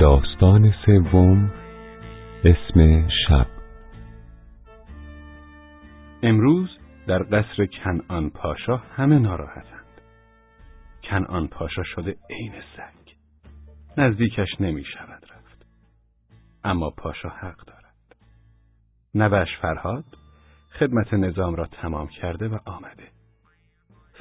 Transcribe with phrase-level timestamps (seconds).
[0.00, 1.52] داستان سوم
[2.44, 3.46] اسم شب.
[6.22, 6.68] امروز
[7.06, 10.00] در قصر کنعان پاشا همه ناراحتند.
[11.04, 13.12] کنعان پاشا شده عین سگ.
[13.96, 15.66] نزدیکش نمی شود رفت.
[16.64, 18.16] اما پاشا حق دارد.
[19.14, 20.04] نوش فرهاد
[20.78, 23.08] خدمت نظام را تمام کرده و آمده.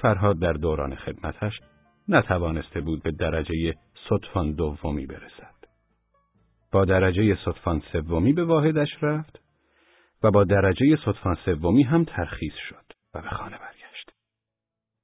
[0.02, 1.54] فرهاد در دوران خدمتش
[2.10, 3.74] نتوانسته بود به درجه
[4.10, 5.57] صدفان دومی برسد.
[6.78, 9.40] با درجه صدفان سومی به واحدش رفت
[10.24, 14.12] و با درجه صدفان سومی هم ترخیص شد و به خانه برگشت.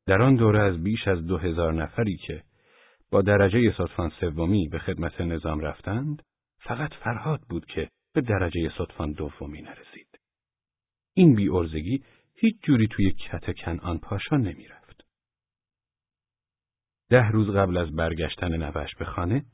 [0.07, 2.43] در آن دوره از بیش از دو هزار نفری که
[3.11, 6.21] با درجه صدفان سومی به خدمت نظام رفتند،
[6.59, 10.19] فقط فرهاد بود که به درجه صدفان دومی نرسید.
[11.13, 12.03] این بی ارزگی
[12.35, 15.05] هیچ جوری توی کت کنعان پاشا نمی رفت.
[17.09, 19.45] ده روز قبل از برگشتن نوش به خانه،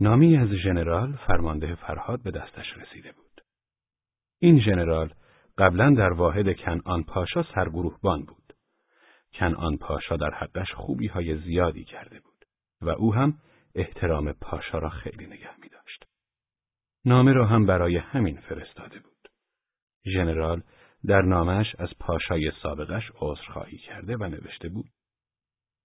[0.00, 3.40] نامی از ژنرال فرمانده فرهاد به دستش رسیده بود.
[4.38, 5.14] این ژنرال
[5.58, 8.52] قبلا در واحد کنعان پاشا سرگروهبان بود.
[9.32, 12.44] کنعان پاشا در حقش خوبی های زیادی کرده بود
[12.82, 13.38] و او هم
[13.74, 16.04] احترام پاشا را خیلی نگه می داشت.
[17.04, 19.28] نامه را هم برای همین فرستاده بود.
[20.14, 20.62] ژنرال
[21.06, 24.90] در نامش از پاشای سابقش عذرخواهی کرده و نوشته بود.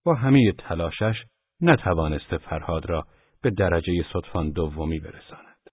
[0.06, 1.16] با همه تلاشش
[1.62, 3.08] نتوانسته فرهاد را
[3.44, 5.70] به درجه صدفان دومی برساند.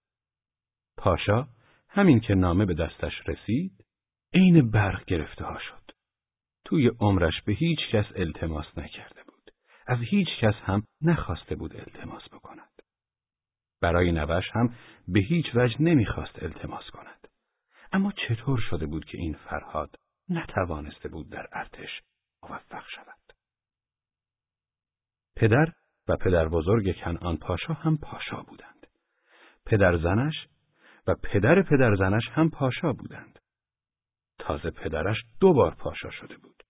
[0.97, 1.47] پاشا
[1.89, 3.85] همین که نامه به دستش رسید،
[4.33, 5.91] عین برق گرفته ها شد.
[6.65, 9.51] توی عمرش به هیچ کس التماس نکرده بود.
[9.87, 12.81] از هیچ کس هم نخواسته بود التماس بکند.
[13.81, 14.75] برای نوش هم
[15.07, 17.27] به هیچ وجه نمی‌خواست التماس کند.
[17.91, 19.95] اما چطور شده بود که این فرهاد
[20.29, 22.01] نتوانسته بود در ارتش
[22.43, 23.33] موفق شود؟
[25.35, 25.73] پدر
[26.07, 28.87] و پدر بزرگ کنعان پاشا هم پاشا بودند.
[29.65, 30.47] پدر زنش
[31.07, 33.39] و پدر پدر زنش هم پاشا بودند.
[34.39, 36.63] تازه پدرش دو بار پاشا شده بود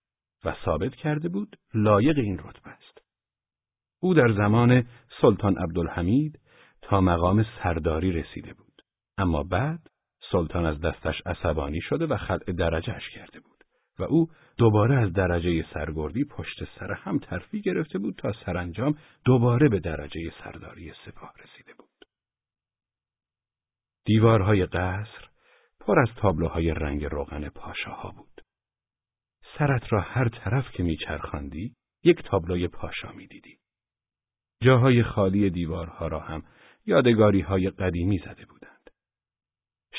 [0.44, 2.98] و ثابت کرده بود لایق این رتبه است.
[4.00, 4.86] او در زمان
[5.20, 6.40] سلطان عبدالحمید
[6.82, 8.82] تا مقام سرداری رسیده بود.
[9.18, 9.80] اما بعد
[10.32, 13.64] سلطان از دستش عصبانی شده و خلع درجهش کرده بود.
[13.98, 14.26] و او
[14.58, 20.32] دوباره از درجه سرگردی پشت سر هم ترفی گرفته بود تا سرانجام دوباره به درجه
[20.44, 21.88] سرداری سپاه رسیده بود.
[24.04, 25.28] دیوارهای قصر
[25.80, 28.40] پر از تابلوهای رنگ روغن پاشاها بود.
[29.58, 31.74] سرت را هر طرف که میچرخاندی
[32.04, 33.58] یک تابلوی پاشا می‌دیدی.
[34.62, 36.42] جاهای خالی دیوارها را هم
[36.86, 38.90] یادگاری های قدیمی زده بودند.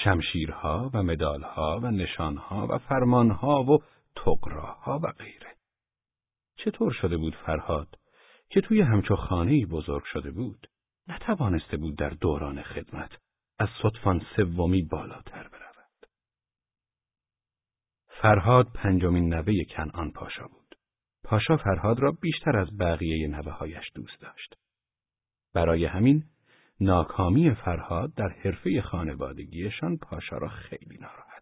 [0.04, 3.78] شمشیرها و مدالها و نشانها و فرمانها و
[4.16, 5.56] تقراها و غیره.
[6.56, 8.00] چطور شده بود فرهاد
[8.50, 10.68] که توی همچو خانه‌ای بزرگ شده بود
[11.08, 13.12] نتوانسته بود در دوران خدمت
[13.60, 16.08] از صدفان سومی بالاتر برود.
[18.08, 20.76] فرهاد پنجمین نوه کنعان پاشا بود.
[21.24, 24.56] پاشا فرهاد را بیشتر از بقیه نوههایش دوست داشت.
[25.54, 26.24] برای همین
[26.80, 31.33] ناکامی فرهاد در حرفه خانوادگیشان پاشا را خیلی ناراحت.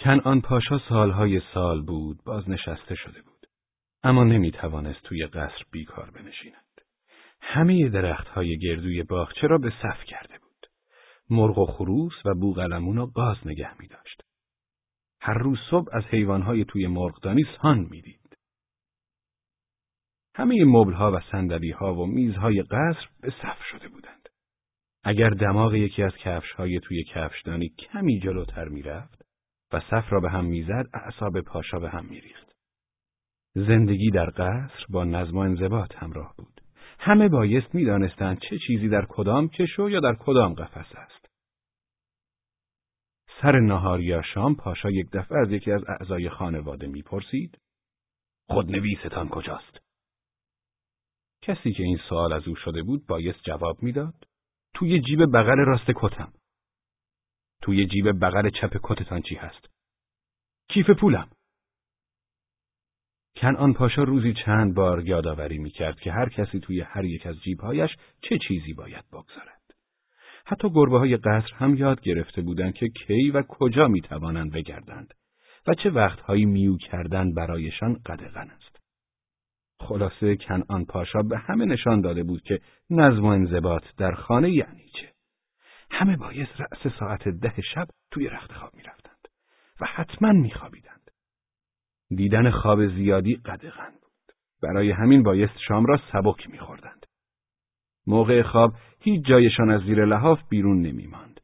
[0.00, 3.46] کنعان پاشا سالهای سال بود بازنشسته شده بود.
[4.02, 6.64] اما نمی توانست توی قصر بیکار بنشیند.
[7.40, 10.66] همه درختهای گردوی باغچه را به صف کرده بود.
[11.30, 14.22] مرغ و خروس و بوغلمون و گاز نگه می داشت.
[15.20, 18.38] هر روز صبح از حیوانهای توی مرغدانی سان می‌دید.
[20.34, 21.20] همه مبلها و
[21.78, 24.28] ها و میزهای قصر به صف شده بودند.
[25.04, 29.17] اگر دماغ یکی از کفشهای توی کفشدانی کمی جلوتر می‌رفت
[29.72, 32.52] و صف را به هم می‌زد اعصاب پاشا به هم میریخت.
[33.54, 36.60] زندگی در قصر با نظم و انضباط همراه بود.
[36.98, 41.28] همه بایست می‌دانستند چه چیزی در کدام کشو یا در کدام قفس است.
[43.42, 47.58] سر نهار یا شام پاشا یک دفعه از یکی از اعضای خانواده می‌پرسید
[48.48, 49.78] خودنویستان کجاست؟
[51.42, 54.14] کسی که این سوال از او شده بود بایست جواب می‌داد
[54.74, 56.32] توی جیب بغل راست کتم
[57.68, 59.68] توی جیب بغل چپ کتتان چی هست؟
[60.68, 61.28] کیف پولم.
[63.36, 67.90] کنعان پاشا روزی چند بار یادآوری می‌کرد که هر کسی توی هر یک از جیبهایش
[68.20, 69.62] چه چیزی باید بگذارد.
[70.46, 75.14] حتی گربه های قصر هم یاد گرفته بودند که کی و کجا می‌توانند بگردند
[75.66, 78.80] و چه وقتهایی میو کردن برایشان قدغن است.
[79.80, 82.60] خلاصه کنعان پاشا به همه نشان داده بود که
[82.90, 85.17] نظم و انضباط در خانه یعنی چه.
[85.90, 89.28] همه بایست رأس ساعت ده شب توی رخت خواب می رفتند
[89.80, 91.10] و حتما می خوابیدند.
[92.10, 94.34] دیدن خواب زیادی قدغن بود.
[94.62, 97.06] برای همین بایست شام را سبک می خوردند.
[98.06, 101.40] موقع خواب هیچ جایشان از زیر لحاف بیرون نمی ماند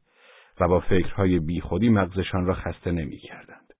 [0.59, 3.73] و با فکرهای بیخودی مغزشان را خسته نمی کردند.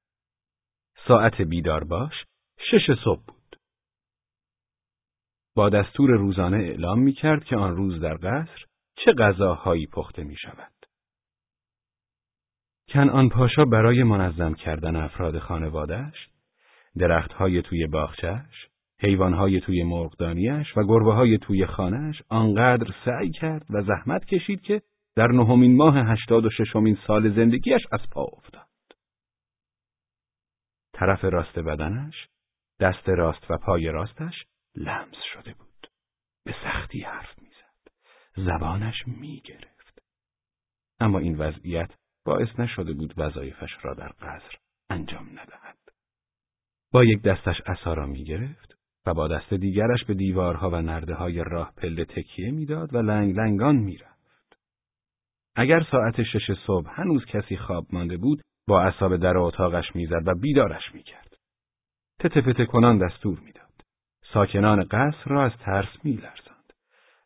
[1.07, 2.13] ساعت بیدار باش
[2.57, 3.59] شش صبح بود.
[5.55, 8.65] با دستور روزانه اعلام می کرد که آن روز در قصر
[8.95, 10.71] چه غذاهایی پخته می شود.
[12.89, 16.29] کنعان پاشا برای منظم کردن افراد خانوادهش
[16.97, 18.67] درختهای توی باغچهش،
[18.99, 24.81] حیوانهای توی مرغدانیش و گربه های توی خانهش آنقدر سعی کرد و زحمت کشید که
[25.15, 28.65] در نهمین ماه هشتاد و ششمین سال زندگیش از پا افتاد.
[30.93, 32.27] طرف راست بدنش،
[32.79, 34.45] دست راست و پای راستش
[34.75, 35.87] لمس شده بود.
[36.45, 37.91] به سختی حرف می‌زد.
[38.35, 40.01] زبانش می‌گرفت.
[40.99, 41.91] اما این وضعیت
[42.25, 44.57] باعث نشده بود وظایفش را در قصر
[44.89, 45.77] انجام ندهد.
[46.91, 51.13] با یک دستش عصا را می گرفت و با دست دیگرش به دیوارها و نرده
[51.13, 54.15] های راه پله تکیه می‌داد و لنگ لنگان می‌رفت.
[55.55, 60.35] اگر ساعت شش صبح هنوز کسی خواب مانده بود با عصا در اتاقش می‌زد و
[60.35, 61.37] بیدارش می‌کرد.
[62.19, 63.83] تته کنان دستور می‌داد.
[64.33, 66.54] ساکنان قصر را از ترس میلرزاند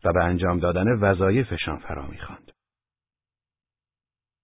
[0.03, 2.51] و به انجام دادن وظایفشان فرا می‌خواند.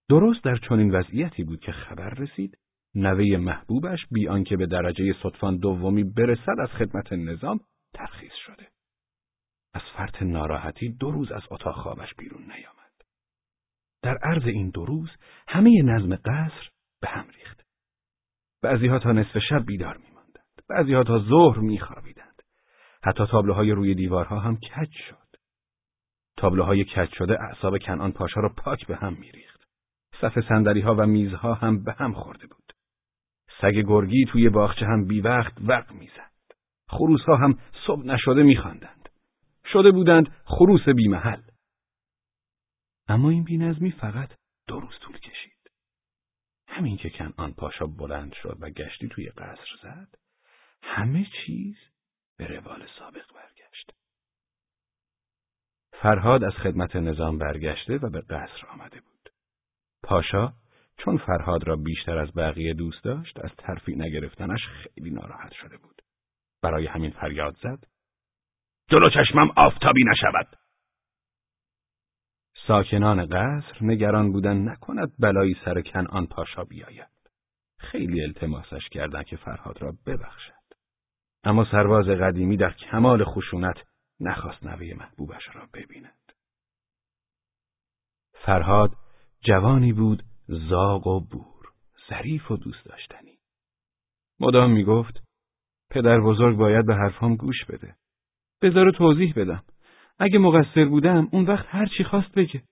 [0.08, 2.58] درست در چنین وضعیتی بود که خبر رسید
[2.94, 7.60] نوه محبوبش بی آنکه به درجه صدفان دومی برسد از خدمت نظام
[7.94, 8.68] ترخیص شده.
[9.74, 12.76] از فرط ناراحتی دو روز از اتاق خوابش بیرون نیامد.
[14.02, 15.10] در عرض این دو روز
[15.48, 16.70] همه نظم قصر
[17.00, 17.62] به هم ریخت.
[18.62, 20.48] بعضیها تا نصف شب بیدار میماندند.
[20.68, 22.42] بعضیها تا ظهر میخوابیدند.
[23.02, 25.25] حتی تابلوهای روی دیوارها هم کج شد.
[26.36, 29.60] تابلوهای کج شده اعصاب کنعان پاشا را پاک به هم میریخت.
[30.20, 30.38] صف
[30.84, 32.72] ها و میزها هم به هم خورده بود.
[33.60, 36.32] سگ گرگی توی باغچه هم بی وقت وق می‌زد.
[36.88, 39.08] خروس ها هم صبح نشده میخواندند.
[39.72, 41.42] شده بودند خروس بی محل.
[43.08, 44.30] اما این بینظمی فقط
[44.68, 45.70] دو روز طول کشید.
[46.68, 50.18] همین که کنعان پاشا بلند شد و گشتی توی قصر زد،
[50.82, 51.76] همه چیز
[52.38, 53.55] به روال سابق برگشت.
[56.02, 59.30] فرهاد از خدمت نظام برگشته و به قصر آمده بود.
[60.02, 60.52] پاشا
[60.98, 66.02] چون فرهاد را بیشتر از بقیه دوست داشت از ترفی نگرفتنش خیلی ناراحت شده بود.
[66.62, 67.84] برای همین فریاد زد.
[68.90, 70.56] جلو چشمم آفتابی نشود.
[72.66, 77.16] ساکنان قصر نگران بودن نکند بلایی سر کنعان پاشا بیاید.
[77.78, 80.52] خیلی التماسش کردند که فرهاد را ببخشد.
[81.44, 83.76] اما سرباز قدیمی در کمال خشونت
[84.20, 86.32] نخواست نوه محبوبش را ببیند.
[88.32, 88.96] فرهاد
[89.40, 91.72] جوانی بود زاغ و بور،
[92.10, 93.38] ظریف و دوست داشتنی.
[94.40, 95.22] مدام می‌گفت
[95.90, 97.96] پدر بزرگ باید به حرفام گوش بده.
[98.62, 99.64] بذار توضیح بدم.
[100.18, 102.62] اگه مقصر بودم اون وقت هر چی خواست بگه.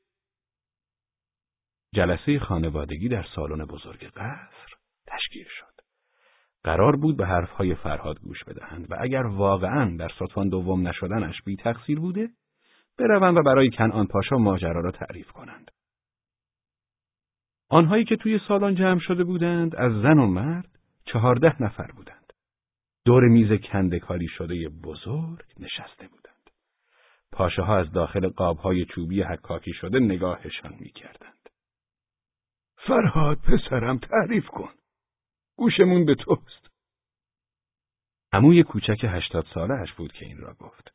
[1.95, 4.75] جلسه خانوادگی در سالن بزرگ قصر
[5.07, 5.64] تشکیل شد.
[6.65, 11.57] قرار بود به حرفهای فرهاد گوش بدهند و اگر واقعا در سطفان دوم نشدنش بی
[11.57, 12.29] تقصیر بوده،
[12.99, 15.71] بروند و برای کنعان پاشا ماجرا را تعریف کنند.
[17.69, 22.33] آنهایی که توی سالن جمع شده بودند از زن و مرد چهارده نفر بودند.
[23.05, 26.51] دور میز کندکاری شده بزرگ نشسته بودند.
[27.33, 31.49] پاشاها از داخل قابهای چوبی حکاکی شده نگاهشان می‌کردند.
[32.77, 34.71] فرهاد پسرم تعریف کن.
[35.57, 36.71] گوشمون به توست.
[38.33, 40.95] عموی کوچک هشتاد ساله اش بود که این را گفت.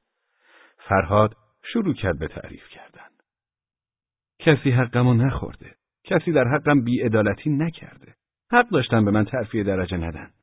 [0.78, 1.38] فرهاد
[1.74, 3.10] شروع کرد به تعریف کردن.
[4.39, 5.75] کسی حقمو نخورده.
[6.04, 8.16] کسی در حقم بیعدالتی نکرده.
[8.51, 10.34] حق داشتن به من ترفیه درجه ندن.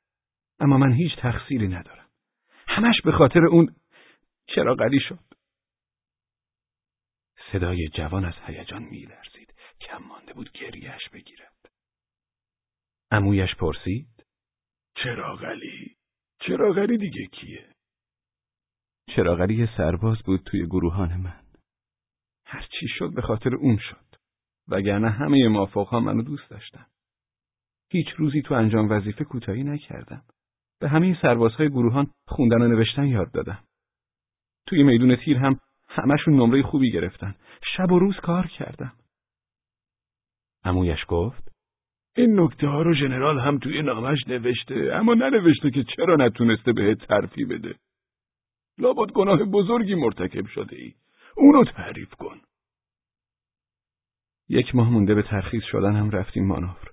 [0.60, 2.08] اما من هیچ تقصیری ندارم.
[2.68, 3.74] همش به خاطر اون
[4.46, 5.18] چرا قلی شد.
[7.52, 9.54] صدای جوان از هیجان میلرزید.
[9.80, 11.52] کم مانده بود گریهش بگیرد.
[13.10, 14.24] امویش پرسید.
[14.94, 15.96] چراغلی؟
[16.40, 17.68] چراغلی دیگه کیه؟
[19.16, 21.42] چراغلی سرباز بود توی گروهان من.
[22.46, 24.06] هرچی شد به خاطر اون شد.
[24.68, 26.86] وگرنه همه موافقها منو دوست داشتن.
[27.90, 30.22] هیچ روزی تو انجام وظیفه کوتاهی نکردم.
[30.80, 33.64] به همه سربازهای گروهان خوندن و نوشتن یاد دادم.
[34.66, 37.34] توی میدون تیر هم همشون نمره خوبی گرفتن.
[37.76, 38.92] شب و روز کار کردم.
[40.64, 41.55] امویش گفت
[42.16, 46.98] این نکته ها رو ژنرال هم توی نامش نوشته اما ننوشته که چرا نتونسته بهت
[46.98, 47.74] ترفی بده.
[48.78, 50.94] لابد گناه بزرگی مرتکب شده ای.
[51.36, 52.40] اونو تعریف کن.
[54.48, 56.90] یک ماه مونده به ترخیص شدن رفتیم مانور.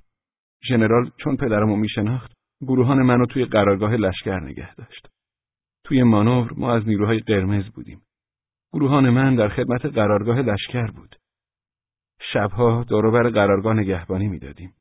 [0.70, 5.08] ژنرال چون پدرمو میشناخت گروهان منو توی قرارگاه لشکر نگه داشت.
[5.84, 8.02] توی مانور ما از نیروهای قرمز بودیم.
[8.74, 11.16] گروهان من در خدمت قرارگاه لشکر بود.
[12.34, 14.74] شبها دوروبر قرارگاه نگهبانی می‌دادیم.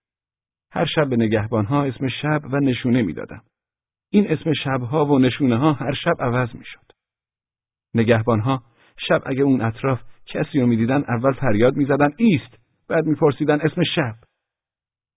[0.74, 3.42] هر شب به نگهبانها اسم شب و نشونه می‌دادم.
[4.10, 6.92] این اسم شبها و نشونه ها هر شب عوض می‌شد.
[7.94, 8.62] نگهبانها
[9.08, 14.14] شب اگه اون اطراف کسی رو می‌دیدن اول فریاد می‌زدن ایست بعد میپرسیدن اسم شب.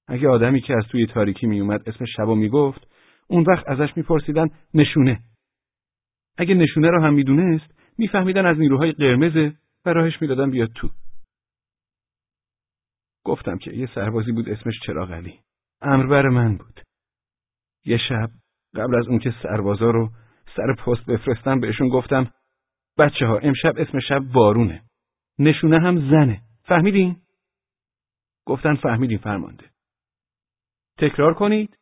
[0.07, 2.87] اگه آدمی که از توی تاریکی میومد اسم شب و می‌گفت
[3.27, 5.19] اون وقت ازش میپرسیدن نشونه.
[6.37, 9.53] اگه نشونه رو هم می‌دونست میفهمیدن از نیروهای قرمزه
[9.85, 10.89] و راهش می‌دادن بیاد تو.
[13.25, 14.79] گفتم که یه سربازی بود اسمش
[15.81, 15.93] چراغلی.
[15.93, 16.81] امربر من بود.
[17.85, 18.29] یه شب
[18.75, 20.09] قبل از اون که سربازا رو
[20.55, 22.31] سر پست بفرستم بهشون گفتم
[22.97, 24.83] بچه ها امشب اسم شب بارونه.
[25.39, 26.41] نشونه هم زنه.
[26.63, 27.21] فهمیدین؟
[28.45, 29.69] گفتن فهمیدیم فرمانده.
[30.97, 31.77] تکرار کنید.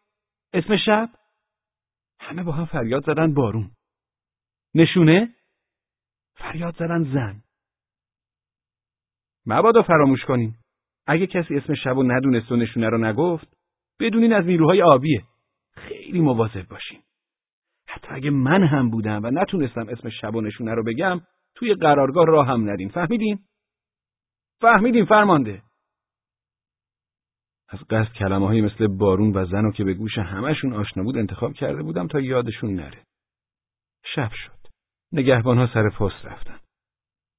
[0.54, 1.10] اسم شب؟
[2.20, 3.72] همه با هم فریاد زدن بارون.
[4.76, 5.36] نشونه؟
[6.36, 7.44] فریاد زدن زن.
[9.46, 10.56] مبادا فراموش کنین.
[11.08, 13.58] اگه کسی اسم شب و ندونست و نشونه رو نگفت،
[14.00, 15.24] بدونین از نیروهای آبیه.
[15.76, 17.02] خیلی مواظب باشین.
[17.88, 21.22] حتی اگه من هم بودم و نتونستم اسم شب و رو بگم،
[21.56, 22.90] توی قرارگاه راه هم ندین.
[22.90, 23.40] فهمیدین؟
[24.62, 25.62] فهمیدین فرمانده.
[27.70, 31.54] از قصد کلمه مثل بارون و زن و که به گوش همشون آشنا بود انتخاب
[31.54, 33.04] کرده بودم تا یادشون نره.
[34.16, 34.68] شب شد.
[35.12, 36.60] نگهبان ها سر پست رفتن.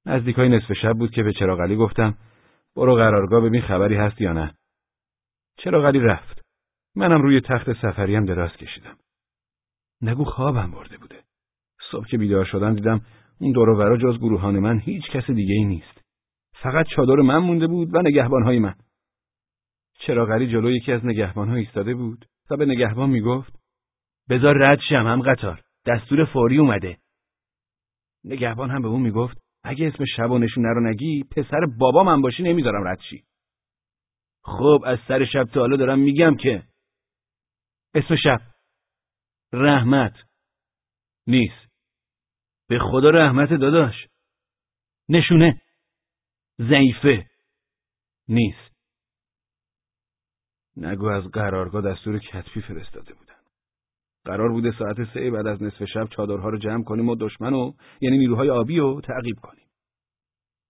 [0.05, 2.17] نزدیک های نصف شب بود که به چراغلی گفتم
[2.75, 4.53] برو قرارگاه ببین خبری هست یا نه.
[5.57, 6.34] چراغلی رفت.
[6.95, 8.97] منم روی تخت سفریم دراز کشیدم.
[10.01, 11.23] نگو خوابم برده بوده.
[11.91, 13.01] صبح که بیدار شدم دیدم
[13.39, 16.01] اون دور و جز گروهان من هیچ کس دیگه ای نیست.
[16.53, 18.75] فقط چادر من مونده بود و نگهبانهای من.
[19.99, 23.59] چراغلی جلو یکی از نگهبانها ایستاده بود و به نگهبان می‌گفت
[24.29, 26.97] بذار رد شم هم قطار دستور فوری اومده
[28.23, 32.21] نگهبان هم به اون می‌گفت اگه اسم شب و نشونه رو نگی پسر بابا من
[32.21, 33.23] باشی نمی‌ذارم رد شی
[34.43, 36.63] خب از سر شب تا حالا دارم میگم که
[37.95, 38.41] اسم شب.
[39.53, 40.13] رحمت.
[41.27, 41.65] نیست.
[42.69, 44.07] به خدا رحمت داداش.
[45.09, 45.61] نشونه.
[46.59, 47.25] ضعیفه.
[48.27, 48.75] نیست.
[50.77, 53.35] نگو از قرارگاه دستور کتفی فرستاده بودن.
[54.25, 57.53] قرار بوده ساعت سه بعد از نصف شب چادرها رو جمع کنیم و دشمن
[58.01, 59.65] یعنی نیروهای آبی رو تعقیب کنیم.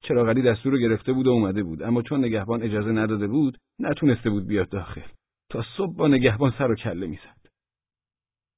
[0.03, 1.83] چراغلی دستور رو گرفته بود و اومده بود.
[1.83, 5.01] اما چون نگهبان اجازه نداده بود نتونسته بود بیاد داخل.
[5.49, 7.49] تا صبح با نگهبان سر و کله می‌زد.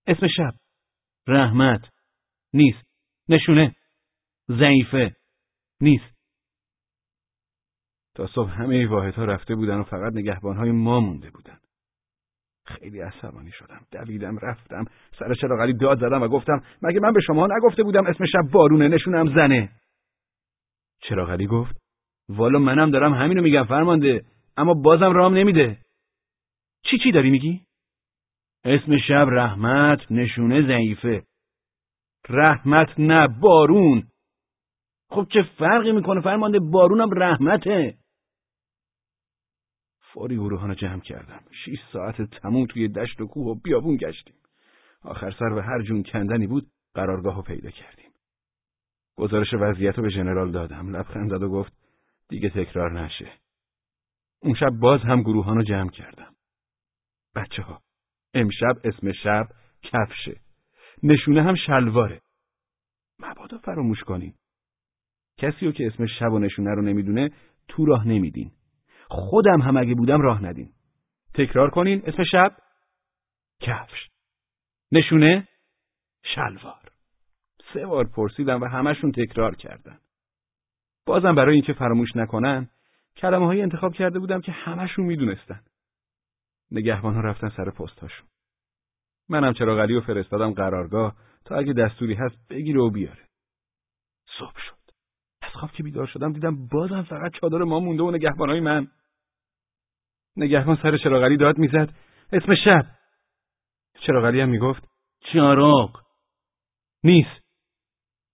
[0.08, 0.54] اسم شب.
[1.28, 1.82] رحمت.
[2.54, 2.88] نیست.
[3.30, 3.76] نشونه.
[4.50, 5.16] ضعیفه.
[5.82, 6.18] نیست.
[8.16, 11.60] تا صبح همه واحدها رفته بودن و فقط نگهبانهای ما مونده بودن.
[12.66, 13.86] خیلی عصبانی شدم.
[13.92, 14.86] دویدم رفتم.
[15.20, 18.88] سر چراغلی داد زدم و گفتم مگه من به شما نگفته بودم اسم شب بارونه
[18.88, 19.70] نشونم زنه؟
[21.02, 21.76] چراغلی گفت؟
[22.30, 24.26] والا منم دارم همینو میگم فرمانده.
[24.58, 25.78] اما بازم رام نمیده.
[26.92, 27.62] چی چی داری میگی؟
[28.64, 31.24] اسم شب رحمت نشونه ضعیفه.
[32.30, 34.04] رحمت نه بارون.
[35.10, 37.98] خب چه فرقی می‌کنه؟ فرمانده بارونم رحمته.
[40.02, 41.44] فوری گروهان جمع کردم.
[41.66, 44.36] شیش ساعت تموم توی دشت و کوه و بیابون گشتیم.
[45.02, 48.12] آخر سر به هر جون کندنی بود قرارگاه پیدا کردیم.
[49.18, 50.96] گزارش وضعیت رو به ژنرال دادم.
[50.96, 51.74] لبخند زد و گفت
[52.30, 53.32] دیگه تکرار نشه.
[54.42, 56.37] اون شب باز هم گروهان رو جمع کردم.
[57.38, 57.82] بچه ها
[58.34, 59.48] امشب اسم شب
[59.84, 60.42] کفشه.
[61.04, 62.22] نشونه هم شلواره.
[63.20, 64.34] مبادا فراموش کنین.
[65.38, 67.30] کسی رو که اسم شب و نشونه رو نمی‌دونه
[67.68, 68.52] تو راه نمیدین.
[69.10, 70.74] خودم هم اگه بودم راه ندین.
[71.34, 72.58] تکرار کنین اسم شب
[73.62, 74.10] کفش.
[74.92, 75.48] نشونه
[76.24, 76.92] شلوار.
[77.74, 80.00] سه بار پرسیدم و همشون تکرار کردن.
[81.06, 82.70] بازم برای اینکه فراموش نکنن
[83.18, 85.62] کلمه های انتخاب کرده بودم که همشون می‌دونستن.
[86.72, 88.28] نگهبان ها رفتن سر پستاشون
[89.30, 93.28] منم چراغلی و فرستادم قرارگاه تا اگه دستوری هست بگیره و بیاره.
[94.40, 94.92] صبح شد.
[95.42, 98.88] از خواب که بیدار شدم دیدم بازم فقط چادر ما مونده و نگهبانهای من.
[100.38, 101.94] نگهبان سر چراغلی داد می‌زد.
[102.32, 102.86] اسم شب.
[104.08, 104.84] چراغلی هم می‌گفت
[105.34, 106.02] چاروق
[107.04, 107.48] نیست.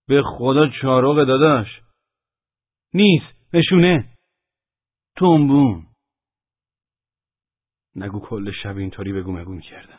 [0.08, 1.80] به خدا چاروق داداش.
[2.94, 3.54] نیست.
[3.54, 4.08] نشونه
[5.16, 5.86] تومبون
[7.96, 9.98] نگو کل شب اینطوری بگو مگو می‌کردم.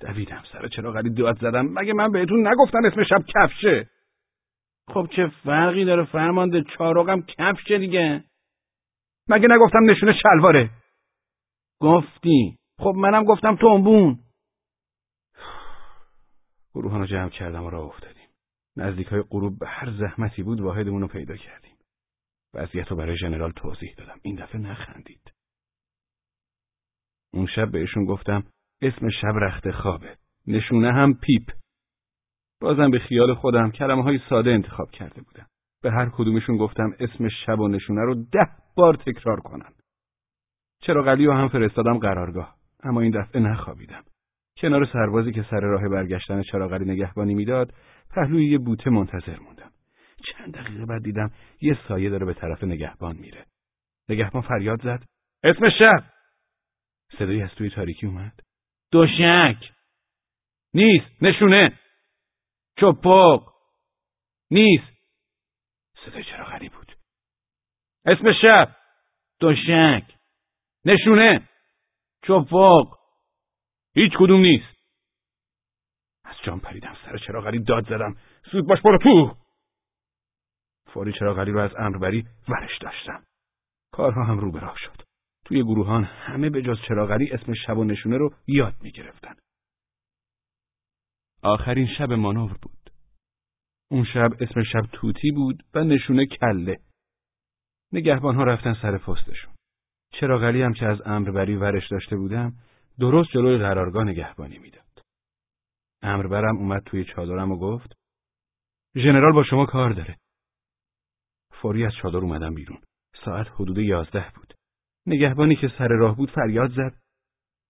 [0.00, 1.66] دویدم سر چراغلی داد زدم.
[1.66, 3.90] مگه من بهتون نگفتم اسم شب کفشه؟
[4.88, 8.24] خب چه فرقی داره فرمانده چاروغم کفشه دیگه.
[9.28, 10.70] مگه نگفتم نشونه شلواره؟
[11.80, 12.56] گفتی.
[12.78, 14.18] خب منم گفتم تنبون.
[16.74, 18.28] گروهان رو جمع کردم و راه افتادیم.
[18.76, 21.76] نزدیک های غروب به هر زحمتی بود واحدمون رو پیدا کردیم.
[22.54, 24.20] وضعیت رو برای ژنرال توضیح دادم.
[24.22, 25.33] این دفعه نخندید.
[27.34, 28.44] اون شب بهشون گفتم
[28.82, 30.16] اسم شب رخت خوابه.
[30.46, 31.50] نشونه هم پیپ.
[32.60, 35.46] بازم به خیال خودم کلمه های ساده انتخاب کرده بودم.
[35.82, 39.72] به هر کدومشون گفتم اسم شب و نشونه رو ده بار تکرار کنن.
[40.80, 42.54] چراغلی و هم فرستادم قرارگاه.
[42.82, 44.02] اما این دفعه نخوابیدم.
[44.56, 47.74] کنار سربازی که سر راه برگشتن چراغلی نگهبانی می‌داد،
[48.14, 49.70] پهلوی یه بوته منتظر موندم.
[50.24, 53.44] چند دقیقه بعد دیدم یه سایه داره به طرف نگهبان میره.
[54.08, 55.04] نگهبان فریاد زد.
[55.44, 56.13] اسم شب!
[57.18, 58.40] صدایی از توی تاریکی اومد.
[58.92, 59.72] دوشک!
[60.74, 61.22] نیست!
[61.22, 61.78] نشونه!
[62.80, 63.52] چپق!
[64.50, 64.94] نیست!
[66.06, 66.96] صدای چراغلی بود.
[68.06, 68.76] اسم شب!
[69.40, 70.14] دوشک!
[70.84, 71.48] نشونه!
[72.22, 72.98] چپق!
[73.94, 74.74] هیچ کدوم نیست.
[76.24, 78.16] از جام پریدم سر چراغلی داد زدم.
[78.50, 79.36] سود باش برو تو!
[80.92, 83.24] فوری چراغلی رو از امربری ورش داشتم.
[83.92, 85.02] کارها هم رو به راه شد.
[85.44, 89.34] توی گروهان همه به جز چراغلی اسم شب و نشونه رو یاد می گرفتن.
[91.42, 92.90] آخرین شب مانور بود.
[93.90, 96.80] اون شب اسم شب توتی بود و نشونه کله.
[97.92, 99.54] نگهبان ها رفتن سر پستشون.
[100.20, 102.52] چراغلی هم که از امربری ورش داشته بودم
[102.98, 105.02] درست جلوی قرارگاه نگهبانی می‌داد.
[106.02, 107.92] امربرم اومد توی چادرم و گفت
[108.94, 110.16] ژنرال با شما کار داره.
[111.50, 112.78] فوری از چادر اومدم بیرون.
[113.24, 114.54] ساعت حدود یازده بود.
[115.06, 116.94] نگهبانی که سر راه بود فریاد زد.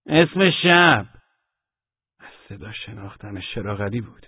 [0.06, 1.06] اسم شب.
[2.20, 4.26] از صدا شناختمش شراغلی بود.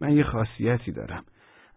[0.00, 1.24] من یه خاصیتی دارم.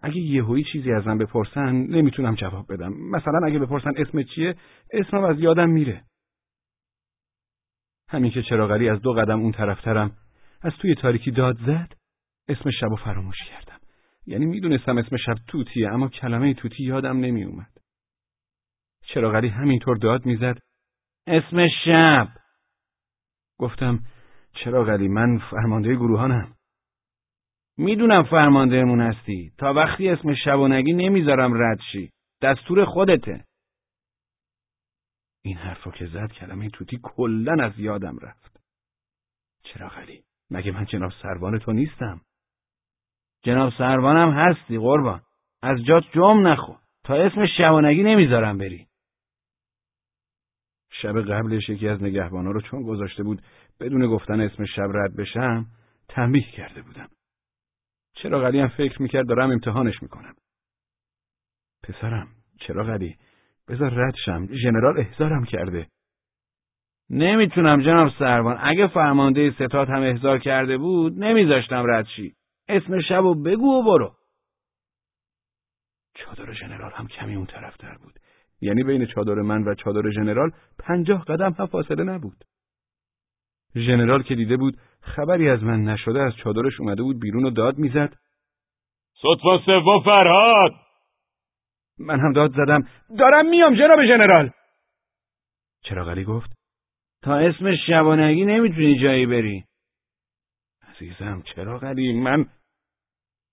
[0.01, 2.93] اگه یهویی چیزی ازم بپرسن نمی‌تونم جواب بدم.
[2.93, 4.55] مثلا اگه بپرسن اسم چیه
[4.91, 6.03] اسمم از یادم میره.
[8.09, 10.11] همین که چراغلی از دو قدم اون طرفترم
[10.61, 11.93] از توی تاریکی داد زد
[12.47, 13.79] اسم شب و فراموش کردم.
[14.25, 17.76] یعنی می‌دونستم اسم شب توتیه اما کلمه توتی یادم نمیومد.
[19.13, 20.57] چراغلی همینطور داد می‌زد.
[21.27, 22.27] اسم شب.
[23.59, 23.99] گفتم
[24.53, 26.53] چراغلی من فرمانده گروهانم.
[27.77, 29.51] می‌دونم فرماندهمون هستی.
[29.57, 32.11] تا وقتی اسم شب و نگی نمی‌ذارم رد شی.
[32.41, 33.45] دستور خودته.
[35.41, 38.59] این حرفو که زد کلمه توتی کلا از یادم رفت.
[39.63, 42.21] چراغلی مگه من جناب سروان تو نیستم؟
[43.43, 45.21] جناب سروانم هستی قربان.
[45.61, 48.86] از جات جم نخو تا اسم شبانگی نمی‌ذارم بری.
[51.01, 53.41] شب قبلش یکی از نگهبانا رو چون گذاشته بود
[53.79, 55.65] بدون گفتن اسم شب رد بشم
[56.09, 57.09] تنبیه کرده بودم.
[58.15, 60.35] چرا غلی هم فکر می‌کرد دارم امتحانش می‌کنم.
[61.83, 62.27] پسرم
[62.59, 63.17] چرا غلی
[63.67, 65.87] بذار رد شم ژنرال احضارم کرده.
[67.09, 72.35] نمی‌تونم جناب سروان اگه فرمانده ستاد هم احضار کرده بود نمیذاشتم رد شی.
[72.69, 74.15] اسم شب و بگو و برو.
[76.15, 78.19] چادر ژنرال هم کمی اون طرف در بود.
[78.61, 82.43] یعنی بین چادر من و چادر ژنرال پنجاه قدم هم فاصله نبود.
[83.75, 87.77] ژنرال که دیده بود خبری از من نشده از چادرش اومده بود بیرون و داد
[87.77, 88.15] می‌زد.
[89.21, 90.71] صدفا سوم فرهاد
[91.99, 92.87] من هم داد زدم
[93.19, 94.51] دارم میام جناب ژنرال.
[95.81, 96.53] چراغلی گفت
[97.23, 99.63] تا اسم شبانگی نمی‌تونی جایی بری.
[100.81, 102.45] عزیزم چراغلی من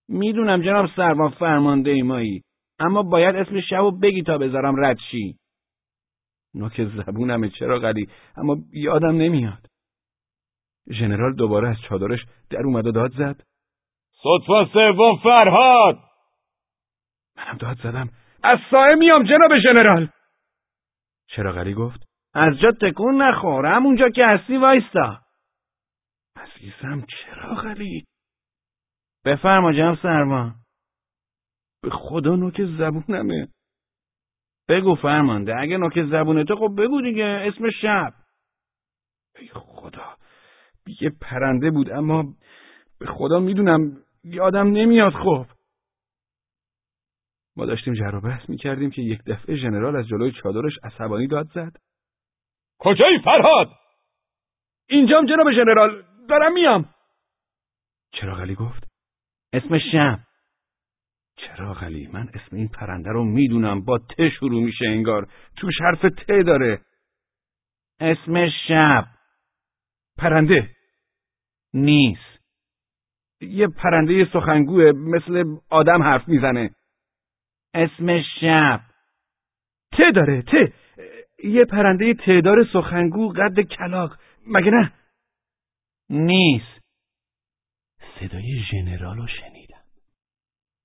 [0.08, 2.42] می‌دونم جناب سرما فرمانده ایمایی
[2.78, 5.38] اما باید اسم شبو بگی تا بذارم رد شی.
[6.54, 9.66] نوک زبونمه چرا قلی اما یادم نمیاد.
[10.90, 13.42] ژنرال دوباره از چادرش در اومد و داد زد.
[14.22, 15.98] صدفا سوم فرهاد
[17.36, 18.10] منم داد زدم.
[18.42, 20.08] از سایه میام جناب ژنرال.
[21.26, 22.00] چراغلی گفت
[22.34, 25.20] از جا تکون نخور همونجا که هستی وایستا.
[26.36, 28.04] عزیزم چراغلی
[29.24, 30.54] بفرما جناب سرما
[31.84, 33.48] به خدا نوک زبونمه.
[34.68, 38.12] بگو فرمانده اگه نوک زبونته خب بگو دیگه اسم شب.
[39.38, 40.16] ای خدا
[41.00, 42.34] یه پرنده بود اما
[42.98, 45.46] به خدا می‌دونم یادم نمیاد خب.
[47.56, 51.46] ما داشتیم جر و بحث می‌کردیم که یک دفعه ژنرال از جلوی چادرش عصبانی داد
[51.54, 51.76] زد.
[52.78, 53.68] کجایی فرهاد؟
[54.88, 56.94] اینجام جناب ژنرال دارم میام.
[58.12, 58.88] چراغلی گفت
[59.52, 60.23] اسم شب.
[61.36, 63.84] چرا غلی؟ من اسم این پرنده رو می‌دونم.
[63.84, 65.28] با ت شروع میشه انگار.
[65.56, 66.80] توش حرف ت داره.
[68.00, 69.06] اسم شب.
[70.18, 70.70] پرنده.
[71.74, 72.34] نیست.
[73.40, 76.70] یه پرنده سخنگوه مثل آدم حرف می‌زنه.
[77.74, 78.80] اسم شب.
[79.92, 80.42] ت داره.
[80.42, 80.72] ت.
[81.44, 84.92] یه پرنده تعدار سخنگو قد کلاق مگه نه؟
[86.10, 86.80] نیست.
[88.20, 89.63] صدای ژنرال رو شنید.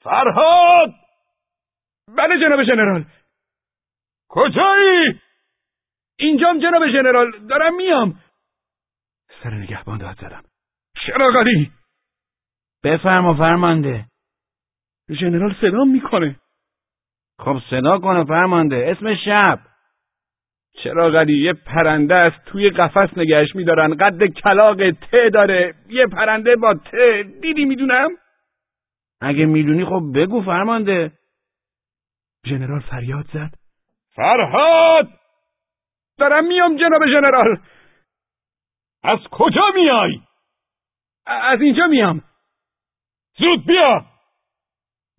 [0.01, 0.93] فرهاد!
[2.17, 3.05] بله جناب ژنرال
[4.29, 5.19] کجایی؟
[6.19, 8.19] اینجام جناب ژنرال دارم میام.
[9.43, 10.43] سر نگهبان داد زدم.
[11.05, 11.71] شراغلی
[12.83, 14.05] بفرما فرمانده.
[15.09, 16.35] ژنرال صدا می‌کنه.
[17.39, 18.95] خب صدا کنه فرمانده.
[18.97, 19.59] اسم شب.
[20.83, 23.97] چراغلی یه پرنده است توی قفس نگهش میدارن.
[23.97, 25.75] قد کلاق ته داره.
[25.87, 28.09] یه پرنده با ته دیدی می‌دونم؟
[29.21, 31.11] اگه می‌دونی خب بگو فرمانده.
[32.45, 33.51] ژنرال فریاد زد.
[34.15, 35.07] فرهاد!
[36.17, 37.61] دارم میام جناب ژنرال
[39.03, 40.21] از کجا میای؟
[41.25, 42.23] از اینجا میام.
[43.37, 44.05] زود بیا!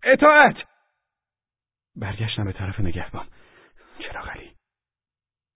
[0.03, 0.55] اطاعت!
[1.95, 3.27] برگشتم به طرف نگهبان.
[3.99, 4.51] چراغلی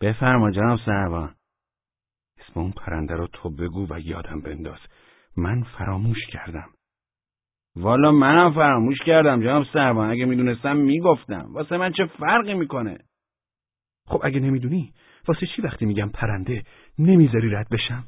[0.01, 1.35] بفرما جناب سربان
[2.37, 4.79] اسم اون پرنده رو تو بگو و یادم بنداز.
[5.37, 6.74] من فراموش کردم.
[7.75, 11.45] والا منم فراموش کردم جناب سربان اگه می‌دونستم می‌گفتم.
[11.53, 12.97] واسه من چه فرقی می‌کنه؟
[14.07, 14.93] خب اگه نمی‌دونی
[15.27, 16.63] واسه چی وقتی میگم پرنده
[16.99, 18.03] نمی‌ذاری رد بشم؟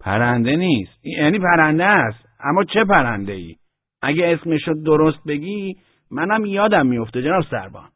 [0.00, 1.06] پرنده نیست.
[1.06, 2.28] یعنی پرنده است.
[2.40, 3.56] اما چه پرنده ای
[4.02, 5.76] اگه اسمشو درست بگی
[6.10, 7.88] منم یادم میفته جناب سربان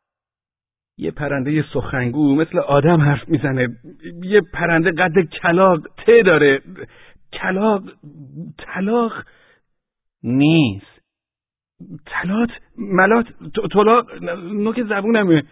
[0.99, 3.69] یه پرنده سخنگو مثل آدم حرف می‌زنه.
[4.23, 6.61] یه پرنده قد کلاق ته داره.
[7.33, 7.83] کلاق
[8.59, 9.13] طلاق.
[10.23, 10.99] نیست.
[12.07, 13.27] تلات ملات
[13.73, 15.43] طلاق نوک زبونمه.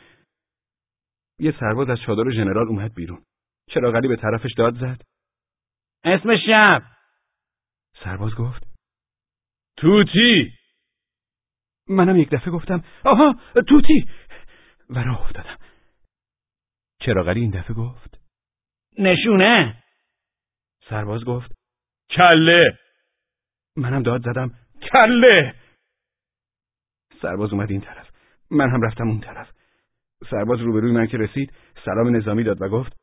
[1.38, 3.24] یه سرباز از چادر ژنرال اومد بیرون.
[3.70, 5.02] چراغلی به طرفش داد زد.
[6.04, 6.82] اسم شب.
[8.04, 8.66] سرباز گفت.
[9.76, 10.52] توتی.
[11.88, 12.84] منم یک دفعه گفتم.
[13.04, 14.08] آها توتی.
[14.90, 15.58] و راه افتادم.
[17.00, 18.20] چراغلی این دفعه گفت.
[18.98, 19.82] نشونه.
[20.88, 21.52] سرباز گفت.
[22.10, 22.78] کله.
[23.76, 24.54] منم داد زدم.
[24.92, 25.54] کله!
[27.22, 28.10] سرباز اومد این طرف.
[28.50, 29.50] من هم رفتم اون طرف.
[30.30, 31.52] سرباز روبروی من که رسید
[31.84, 32.96] سلام نظامی داد و گفت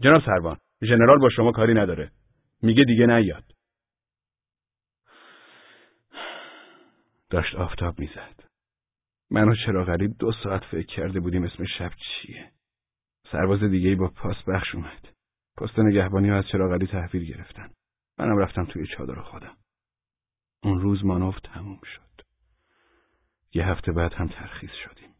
[0.00, 2.10] جناب سربان ژنرال با شما کاری نداره.
[2.62, 3.44] میگه دیگه نیاد.
[7.30, 8.44] داشت آفتاب می‌زد.
[9.30, 12.52] من و چراغلی دو ساعت فکر کرده بودیم اسم شب چیه.
[13.32, 15.08] سرباز دیگه با پاس بخش اومد.
[15.56, 17.70] پست نگهبانی ها از چراغلی تحویل گرفتن.
[18.18, 19.56] منم رفتم توی چادر خودم.
[20.62, 22.26] اون روز مانوف تموم شد
[23.52, 25.14] یه هفته بعد هم ترخیص شدیم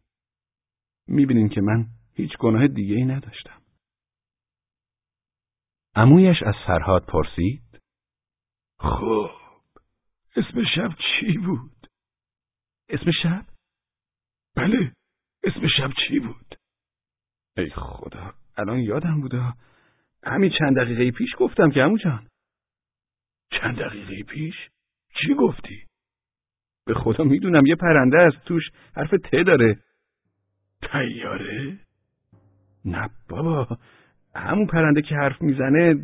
[1.07, 3.61] می‌بینین که من هیچ گناه دیگه ای نداشتم
[5.95, 7.81] امویش از فرهاد پرسید
[8.79, 9.29] خب
[10.35, 11.87] اسم شب چی بود؟
[12.89, 13.45] اسم شب؟
[14.55, 14.93] بله
[15.43, 16.55] اسم شب چی بود؟
[17.57, 19.53] ای خدا الان یادم بوده
[20.23, 22.27] همین چند دقیقه پیش گفتم که امو جان
[23.51, 24.55] چند دقیقه پیش؟
[25.13, 25.83] چی گفتی؟
[26.85, 28.63] به خدا می‌دونم یه پرنده از توش
[28.95, 29.77] حرف ت داره.
[30.91, 31.77] تیاره؟
[32.85, 33.67] نه بابا
[34.35, 35.95] همون پرنده که حرف می‌زنه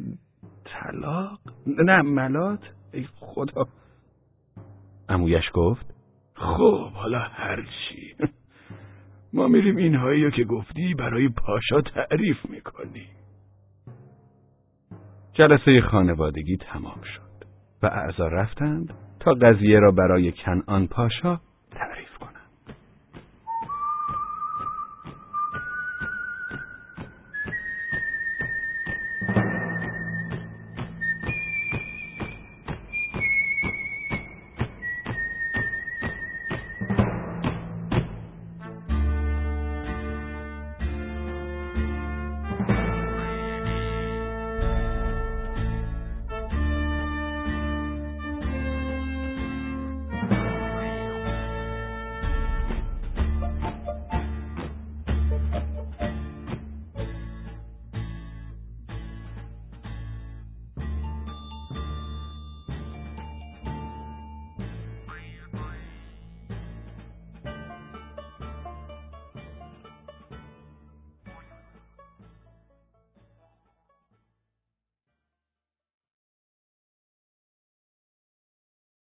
[0.65, 3.67] طلاق؟ نه ملات؟ ای خدا.
[5.09, 5.85] امویش گفت
[6.35, 8.15] خب حالا هرچی
[9.33, 13.07] ما میریم اینهایی که گفتی برای پاشا تعریف می‌کنی.
[15.33, 17.26] جلسه خانوادگی تمام شد.
[17.87, 21.39] اعضا رفتند تا قضیه را برای کنعان پاشا
[21.71, 22.16] تعریف